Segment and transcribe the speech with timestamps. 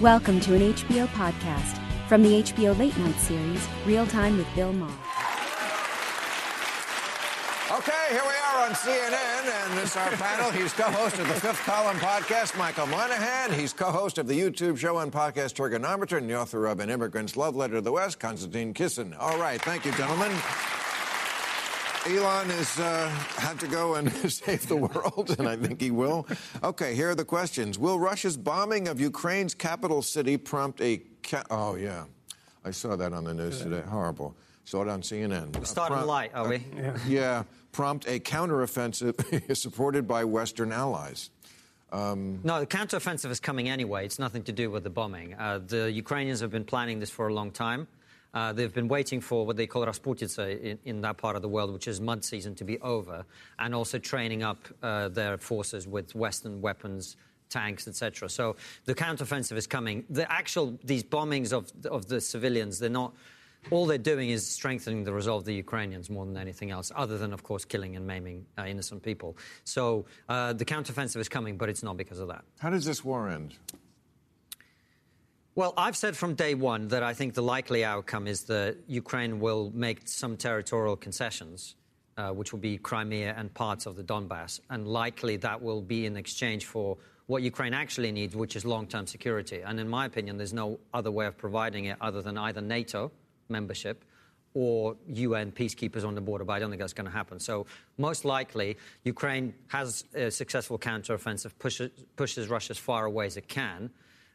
[0.00, 4.72] Welcome to an HBO podcast from the HBO Late Night series, Real Time with Bill
[4.72, 4.94] Maher.
[7.72, 10.52] Okay, here we are on CNN, and this is our panel.
[10.52, 13.52] He's co-host of the Fifth Column podcast, Michael Moynihan.
[13.52, 17.36] He's co-host of the YouTube show and podcast Trigonometry, and the author of An Immigrant's
[17.36, 19.16] Love Letter to the West, Konstantin Kisin.
[19.18, 20.30] All right, thank you, gentlemen.
[22.06, 26.26] Elon has uh, had to go and save the world, and I think he will.
[26.62, 27.78] Okay, here are the questions.
[27.78, 31.02] Will Russia's bombing of Ukraine's capital city prompt a...
[31.22, 32.04] Ca- oh, yeah.
[32.64, 33.82] I saw that on the news today.
[33.86, 34.34] Horrible.
[34.64, 35.56] Saw it on CNN.
[35.56, 36.64] Uh, Starting prom- light, are we?
[37.06, 41.30] yeah, prompt a counteroffensive supported by Western allies.
[41.92, 44.04] No, the counteroffensive is coming anyway.
[44.04, 45.34] It's nothing to do with the bombing.
[45.34, 47.86] Uh, the Ukrainians have been planning this for a long time.
[48.38, 51.48] Uh, they've been waiting for what they call Rasputitsa in, in that part of the
[51.48, 53.24] world, which is mud season, to be over,
[53.58, 57.16] and also training up uh, their forces with Western weapons,
[57.48, 58.28] tanks, etc.
[58.28, 60.04] So the counteroffensive is coming.
[60.08, 63.12] The actual these bombings of of the civilians, they're not.
[63.72, 67.18] All they're doing is strengthening the resolve of the Ukrainians more than anything else, other
[67.18, 69.36] than, of course, killing and maiming uh, innocent people.
[69.64, 72.44] So uh, the counteroffensive is coming, but it's not because of that.
[72.60, 73.56] How does this war end?
[75.58, 79.40] Well, I've said from day one that I think the likely outcome is that Ukraine
[79.40, 81.74] will make some territorial concessions,
[82.16, 84.60] uh, which will be Crimea and parts of the Donbass.
[84.70, 88.86] And likely that will be in exchange for what Ukraine actually needs, which is long
[88.86, 89.62] term security.
[89.62, 93.10] And in my opinion, there's no other way of providing it other than either NATO
[93.48, 94.04] membership
[94.54, 97.40] or UN peacekeepers on the border, but I don't think that's going to happen.
[97.40, 97.66] So,
[97.96, 103.48] most likely, Ukraine has a successful counteroffensive, pushes, pushes Russia as far away as it
[103.48, 103.90] can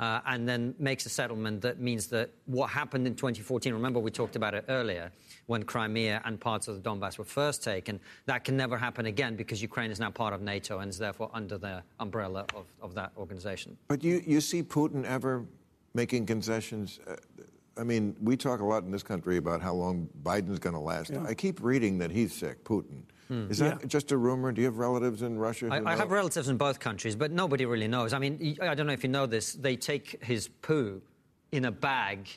[0.00, 4.36] and then makes a settlement that means that what happened in 2014, remember we talked
[4.36, 5.10] about it earlier,
[5.46, 9.36] when Crimea and parts of the Donbass were first taken, that can never happen again
[9.36, 12.94] because Ukraine is now part of NATO and is therefore under the umbrella of, of
[12.94, 13.76] that organization.
[13.88, 15.44] But you, you see Putin ever
[15.94, 17.00] making concessions?
[17.06, 17.16] Uh,
[17.76, 20.80] I mean, we talk a lot in this country about how long Biden's going to
[20.80, 21.12] last.
[21.26, 23.02] I keep reading that he's sick, Putin.
[23.28, 23.50] Hmm.
[23.50, 24.52] Is that just a rumor?
[24.52, 25.68] Do you have relatives in Russia?
[25.70, 28.12] I, I have relatives in both countries, but nobody really knows.
[28.12, 29.52] I mean, I don't know if you know this.
[29.54, 31.00] They take his poo
[31.52, 32.28] in a bag,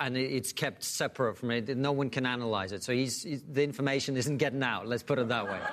[0.00, 1.68] and it's kept separate from it.
[1.76, 4.86] No one can analyze it, so he's, he's, the information isn't getting out.
[4.88, 5.58] Let's put it that way.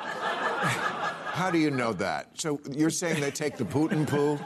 [1.31, 2.29] How do you know that?
[2.39, 4.37] So you're saying they take the Putin poo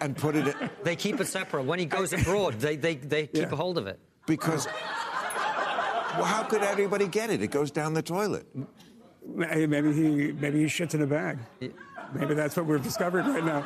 [0.00, 1.64] and put it in They keep it separate.
[1.64, 3.52] When he goes abroad, they, they, they keep Yeah.
[3.52, 4.00] a hold of it.
[4.26, 4.66] because.
[6.16, 7.40] Well, how could everybody get it?
[7.42, 8.46] It goes down the toilet.
[9.50, 11.38] Hey, Maybe he maybe he shits in a bag.
[12.14, 13.58] Maybe that's what we're discovering right now.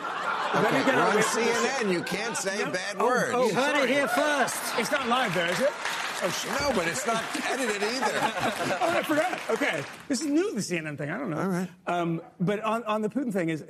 [0.55, 1.93] Okay, get we're on CNN.
[1.93, 2.71] You can't say No.
[2.71, 3.31] bad Oh, words.
[3.34, 4.56] oh, You heard it here first.
[4.78, 5.71] It's not live there, is it?
[6.22, 6.50] Oh, shit.
[6.61, 8.12] No, but it's not edited either.
[8.81, 9.41] Oh, I forgot.
[9.50, 10.55] Okay, this is new.
[10.55, 11.11] The CNN thing.
[11.11, 11.39] I don't know.
[11.41, 11.69] All right.
[11.87, 13.65] Um, but on, on the Putin thing is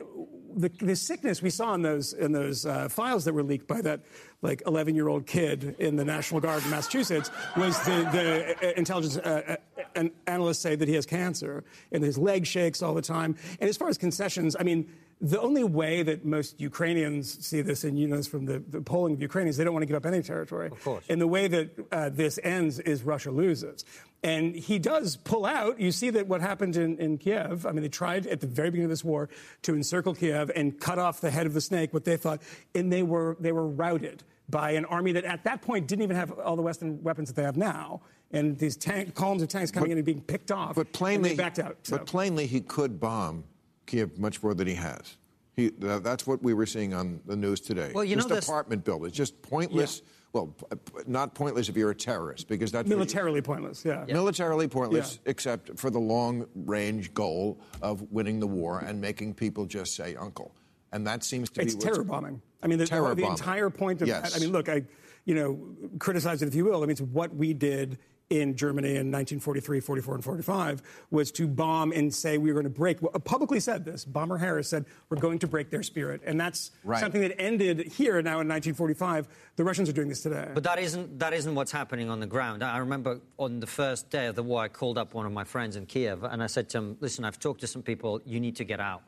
[0.57, 3.81] the, the sickness we saw in those in those uh, files that were leaked by
[3.83, 4.03] that
[4.43, 8.73] like 11 year old kid in the National Guard in Massachusetts was the the uh,
[8.77, 9.57] intelligence uh,
[9.97, 13.37] an analysts say that he has cancer and his leg shakes all the time.
[13.61, 14.89] And as far as concessions, I mean.
[15.19, 18.83] The only way that most Ukrainians see this, and you know this from the, the
[18.83, 20.67] polling of Ukrainians, they don't want to give up any territory.
[20.67, 21.05] Of course.
[21.09, 23.87] And the way that uh, this ends is Russia loses.
[24.23, 25.81] And he does pull out.
[25.81, 27.65] You see that what happened in, in Kiev.
[27.65, 29.31] I mean, they tried at the very beginning of this war
[29.63, 32.43] to encircle Kiev and cut off the head of the snake, what they thought,
[32.75, 36.17] and they were they were routed by an army that at that point didn't even
[36.17, 38.03] have all the Western weapons that they have now.
[38.33, 40.75] And these tank, columns of tanks coming in and being picked off.
[40.75, 41.79] But plainly, they backed out.
[41.85, 41.97] so.
[41.97, 43.45] But plainly, he could bomb
[43.87, 45.17] Kiev much more than he has.
[45.55, 47.93] He, th- that's what we were seeing on the news today.
[47.95, 50.03] Well, you just know, this- apartment buildings, just pointless.
[50.33, 53.83] Well, p- p- not pointless if you're a terrorist, because that's what you- militarily pointless.
[53.85, 54.05] Yeah.
[54.07, 55.31] militarily pointless, Yeah.
[55.31, 60.53] except for the long-range goal of winning the war and making people just say "uncle,"
[60.93, 62.43] and that seems to It's be what's- terror bombing.
[62.63, 63.39] I mean, the, Terror the bombing.
[63.39, 64.37] entire point of Yes.
[64.37, 64.83] I mean, look, I,
[65.25, 65.59] you know,
[65.99, 66.79] criticize it if you will.
[66.79, 67.97] I mean, it's what we did
[68.29, 72.73] in Germany in 1943, 44, and 45 was to bomb and say we were going
[72.73, 73.01] to break.
[73.01, 74.05] Well, publicly said this.
[74.05, 76.99] Bomber Harris said we're going to break their spirit, and that's Right.
[76.99, 79.29] something that ended here now in 1945.
[79.55, 80.51] The Russians are doing this today.
[80.53, 82.65] But that isn't that isn't what's happening on the ground.
[82.65, 85.45] I remember on the first day of the war, I called up one of my
[85.45, 88.21] friends in Kiev and I said to him, "Listen, I've talked to some people.
[88.25, 89.03] You need to get out."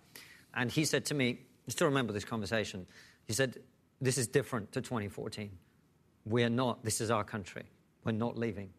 [0.55, 2.87] And he said to me, I still remember this conversation.
[3.26, 3.59] He said,
[4.00, 5.50] This is different to 2014.
[6.25, 7.64] We're not, this is our country.
[8.05, 8.71] We're not leaving.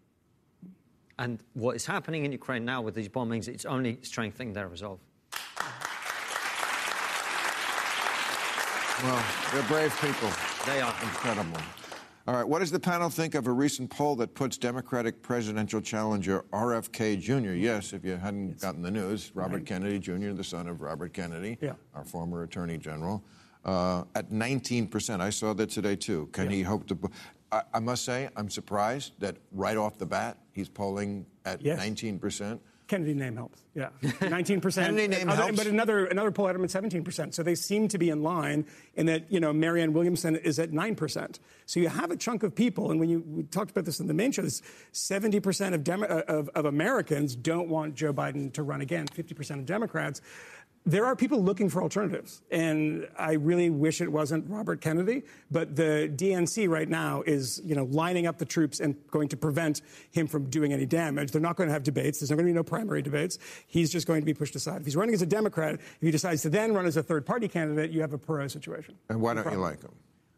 [1.20, 5.00] And what is happening in Ukraine now with these bombings, it's only strengthening their resolve.
[9.04, 10.30] Well, they're brave people.
[10.66, 10.94] They are.
[11.04, 11.60] Incredible.
[12.26, 15.82] All right, what does the panel think of a recent poll that puts Democratic presidential
[15.82, 20.68] challenger RFK Jr., yes, if you hadn't gotten the news, Robert Kennedy Jr., the son
[20.68, 21.74] of Robert Kennedy, Yeah.
[21.96, 23.24] our former attorney general,
[23.66, 25.22] uh, at 19%.
[25.22, 26.30] I saw that today, too.
[26.32, 26.98] Can he hope to.
[27.52, 31.80] I, I must say, I'm surprised that right off the bat, he's polling at Yes.
[31.80, 32.60] 19%.
[32.88, 33.62] Kennedy name helps.
[33.76, 33.90] Yeah,
[34.22, 34.88] 19 percent.
[34.88, 35.56] Kennedy name helps.
[35.56, 37.36] But another another poll had him at 17 percent.
[37.36, 38.66] So they seem to be in line
[38.96, 41.40] in that you know Marianne Williamson is at nine percent.
[41.68, 44.08] So you have a chunk of people, and when you we talked about this in
[44.08, 44.64] the main show, this
[44.94, 49.06] 70 percent of, Demo- of of Americans don't want Joe Biden to run again.
[49.06, 50.20] 50 percent of Democrats.
[50.90, 55.22] There are people looking for alternatives, and I really wish it wasn't Robert Kennedy.
[55.52, 59.38] But the DNC right now is, you know, lining up the troops and going to
[59.38, 61.30] prevent him from doing any damage.
[61.30, 62.20] They're not going to have debates.
[62.20, 63.38] There's not going to be no primary debates.
[63.68, 64.82] He's just going to be pushed aside.
[64.82, 67.50] If he's running as a Democrat, if he decides to then run as a third-party
[67.50, 68.96] candidate, you have a Perot situation.
[69.10, 69.92] And why don't you like him?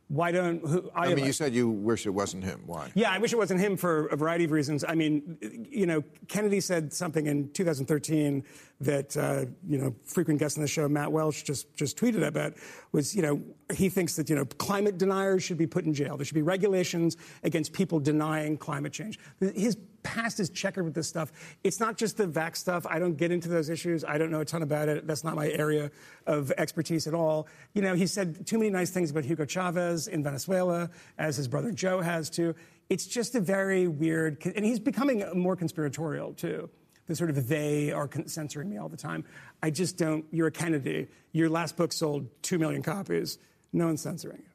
[0.09, 2.63] Why don't who, I mean, like- you said you wish it wasn't him.
[2.65, 2.91] Why?
[2.95, 4.83] yeah, I wish it wasn't him for a variety of reasons.
[4.85, 5.37] I mean,
[5.71, 8.43] you know, Kennedy said something in 2013
[8.83, 12.53] that uh, you know frequent guest on the show Matt Welch just just tweeted about
[12.91, 13.41] was you know
[13.73, 16.17] he thinks that you know climate deniers should be put in jail.
[16.17, 19.19] There should be regulations against people denying climate change.
[19.39, 21.31] His past is checkered with this stuff.
[21.63, 22.85] It's not just the vax stuff.
[22.89, 24.03] I don't get into those issues.
[24.03, 25.07] I don't know a ton about it.
[25.07, 25.91] That's not my area
[26.25, 27.47] of expertise at all.
[27.73, 31.47] You know, he said too many nice things about Hugo Chavez in Venezuela, as his
[31.47, 32.55] brother Joe has too.
[32.89, 36.69] It's just a very weird, and he's becoming more conspiratorial too.
[37.11, 39.25] The sort of they are censoring me all the time.
[39.61, 40.23] I just don't.
[40.31, 41.09] You're a Kennedy.
[41.33, 43.37] Your last book sold two million copies.
[43.73, 44.45] No one's censoring you.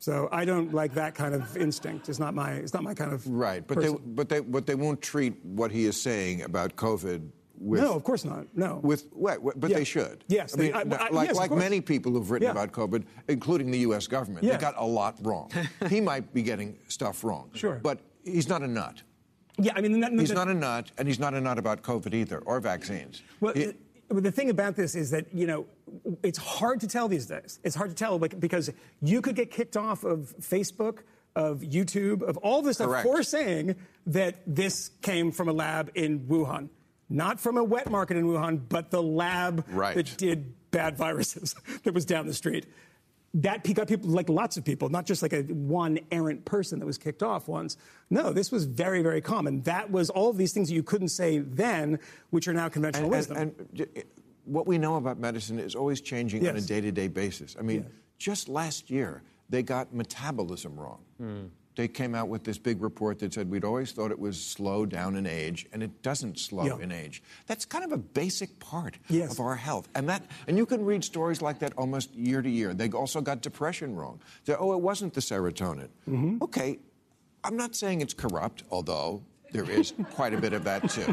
[0.00, 2.10] So I don't like that kind of instinct.
[2.10, 2.52] It's not my.
[2.52, 3.26] It's not my kind of.
[3.26, 7.26] Right, but they, but they, but they won't treat what he is saying about COVID
[7.56, 7.80] with.
[7.80, 8.46] no, of course not.
[8.54, 8.80] No.
[8.82, 9.40] With what?
[9.42, 9.78] what- But Yeah.
[9.78, 10.24] they should.
[10.28, 12.52] Yes, I they- mean, I- I- like yes, like many people who've written Yeah.
[12.52, 14.06] about COVID, including the U.S.
[14.06, 14.52] government, Yeah.
[14.56, 15.50] they got a lot wrong.
[15.88, 17.48] he might be getting stuff wrong.
[17.54, 17.80] Sure.
[17.82, 19.02] But he's not a nut.
[19.58, 22.12] Yeah, I mean, the, He's not a nut, and he's not a nut about COVID
[22.14, 23.22] either, or vaccines.
[23.40, 23.72] Well, He-
[24.10, 25.66] the thing about this is that you know
[26.22, 27.58] it's hard to tell these days.
[27.64, 28.70] It's hard to tell like, because
[29.00, 30.98] you could get kicked off of Facebook,
[31.34, 33.06] of YouTube, of all this stuff Correct.
[33.06, 36.68] for saying that this came from a lab in Wuhan,
[37.08, 39.96] not from a wet market in Wuhan, but the lab Right.
[39.96, 41.54] that did bad viruses
[41.84, 42.66] that was down the street.
[43.34, 46.86] That got people, like lots of people, not just like a one errant person that
[46.86, 47.76] was kicked off once.
[48.08, 49.60] No, this was very, very common.
[49.62, 51.98] That was all of these things that you couldn't say then,
[52.30, 53.36] which are now conventional and, wisdom.
[53.36, 54.04] and, and
[54.44, 57.56] what we know about medicine is always changing on a day-to-day basis.
[57.58, 57.90] I mean, Yes.
[58.18, 61.00] just last year they got metabolism wrong.
[61.18, 61.46] Hmm.
[61.76, 64.86] They came out with this big report that said we'd always thought it was slow
[64.86, 66.78] down in age, and it doesn't slow Yeah.
[66.78, 67.22] in age.
[67.46, 69.32] That's kind of a basic part Yes.
[69.32, 72.48] of our health, and that and you can read stories like that almost year to
[72.50, 72.74] year.
[72.74, 74.20] They also got depression wrong.
[74.44, 75.88] They, oh, it wasn't the serotonin.
[76.08, 76.42] Mm-hmm.
[76.42, 76.78] Okay,
[77.42, 79.22] I'm not saying it's corrupt, although
[79.52, 81.12] there is quite a bit of that too.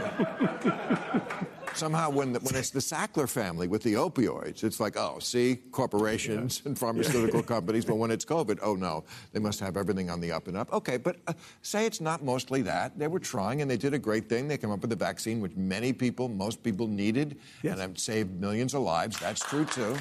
[1.73, 5.56] Somehow, when, the, when it's the Sackler family with the opioids, it's like, oh, see,
[5.71, 7.85] corporations and pharmaceutical companies.
[7.85, 9.03] But when it's COVID, oh no,
[9.33, 10.72] they must have everything on the up and up.
[10.74, 13.00] Okay, but uh, say it's not mostly that.
[13.00, 14.48] They were trying and they did a great thing.
[14.48, 17.79] They came up with a vaccine which many people, most people needed, Yes.
[17.79, 19.19] and saved millions of lives.
[19.19, 19.98] That's true too.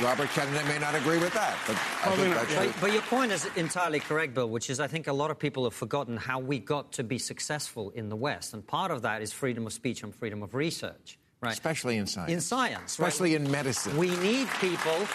[0.00, 3.30] Robert Kennedy may not agree with that, but I think that's But, but your point
[3.30, 6.38] is entirely correct, Bill, which is I think a lot of people have forgotten how
[6.38, 8.54] we got to be successful in the West.
[8.54, 11.52] And part of that is freedom of speech and freedom of research, right?
[11.52, 12.32] Especially in science.
[12.32, 13.08] In science, right?
[13.08, 13.96] Especially in medicine.
[13.96, 15.06] We need people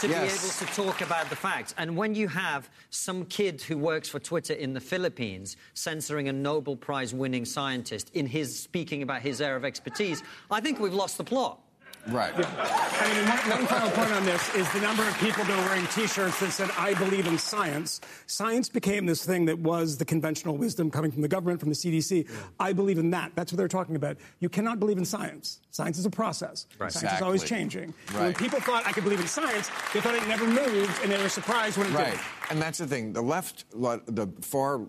[0.00, 0.40] to Yes.
[0.40, 1.74] be able to talk about the facts.
[1.76, 6.32] And when you have some kid who works for Twitter in the Philippines censoring a
[6.32, 10.94] Nobel Prize winning scientist in his speaking about his area of expertise, I think we've
[10.94, 11.58] lost the plot.
[12.06, 12.32] Right.
[12.34, 15.64] I mean, one, one final point on this is the number of people that were
[15.70, 20.04] wearing T-shirts that said "I believe in science." Science became this thing that was the
[20.04, 22.26] conventional wisdom coming from the government, from the CDC.
[22.58, 23.32] I believe in that.
[23.34, 24.16] That's what they're talking about.
[24.40, 25.60] You cannot believe in science.
[25.70, 26.66] Science is a process.
[26.78, 26.90] Right.
[26.90, 27.92] Science is always changing.
[28.08, 31.12] And When people thought I could believe in science, they thought it never moved, and
[31.12, 32.12] they were surprised when it Right.
[32.12, 32.20] did.
[32.50, 33.12] And that's the thing.
[33.12, 34.80] The left, the far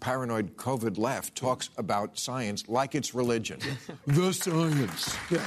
[0.00, 3.58] paranoid COVID left, talks about science like it's religion.
[4.06, 5.16] the science.
[5.30, 5.42] Yes.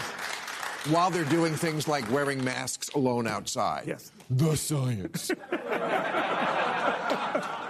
[0.89, 3.83] While they're doing things like wearing masks alone outside.
[3.87, 4.11] Yes.
[4.31, 5.29] The science.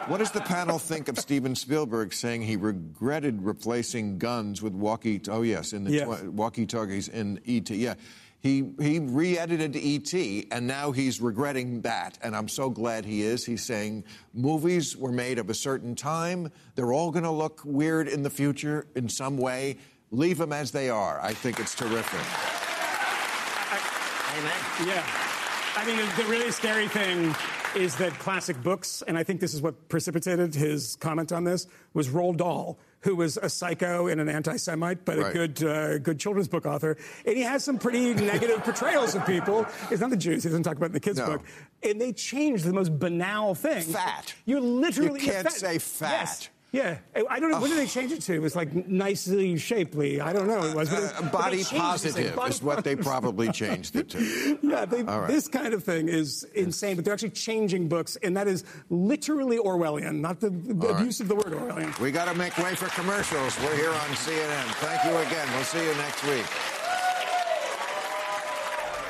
[0.07, 5.19] what does the panel think of Steven Spielberg saying he regretted replacing guns with walkie?
[5.29, 6.21] Oh yes, in the Yes.
[6.21, 7.69] tw- walkie-talkies in ET.
[7.69, 7.95] Yeah,
[8.39, 12.17] He, he re edited E.T., and now he's regretting that.
[12.23, 13.45] And I'm so glad he is.
[13.45, 14.03] He's saying
[14.33, 16.51] movies were made of a certain time.
[16.75, 19.77] They're all going to look weird in the future in some way.
[20.11, 21.19] Leave them as they are.
[21.21, 22.19] I think it's terrific.
[24.37, 24.87] Amen.
[24.87, 25.03] Yeah.
[25.75, 27.33] I mean, the really scary thing
[27.75, 31.67] is that classic books, and I think this is what precipitated his comment on this,
[31.93, 35.29] was Roald Dahl, who was a psycho and an anti-Semite, but Right.
[35.29, 39.25] a good, uh, good children's book author, and he has some pretty negative portrayals of
[39.25, 39.65] people.
[39.89, 41.25] It's not the Jews; he doesn't talk about it in the kids' No.
[41.27, 41.41] book.
[41.83, 43.83] And they changed the most banal thing.
[43.83, 44.33] Fat.
[44.45, 46.11] You literally You can't yeah, say fat.
[46.11, 46.49] Yes.
[46.73, 46.99] Yeah,
[47.29, 47.59] I don't know.
[47.59, 48.33] What did they change it to?
[48.33, 50.21] It was like nicely shapely.
[50.21, 50.63] I don't know.
[50.63, 53.97] It was but it- Uh, body changed it positive body is what they probably changed
[53.97, 54.57] it to.
[54.63, 55.27] Yeah, they, All right.
[55.27, 59.57] this kind of thing is insane, but they're actually changing books, and that is literally
[59.57, 61.01] Orwellian, not the, the All right.
[61.01, 61.99] abuse of the word Orwellian.
[61.99, 63.59] We got to make way for commercials.
[63.59, 64.63] We're here on CNN.
[64.79, 65.47] Thank you again.
[65.53, 66.45] We'll see you next week.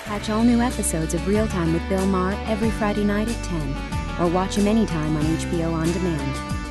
[0.06, 3.76] Catch all new episodes of Real Time with Bill Maher every Friday night at 10,
[4.20, 6.71] or watch him anytime on HBO On Demand.